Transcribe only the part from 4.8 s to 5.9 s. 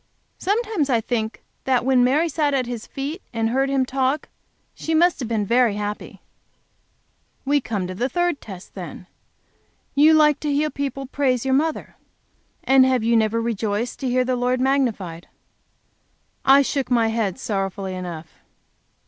must have been very